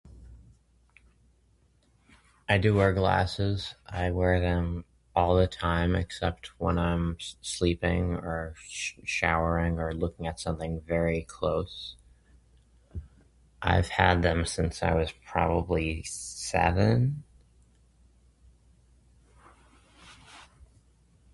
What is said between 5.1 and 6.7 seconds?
all the time, except